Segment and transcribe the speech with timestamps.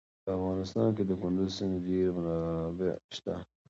[0.23, 3.33] په افغانستان کې د کندز سیند ډېرې منابع شته.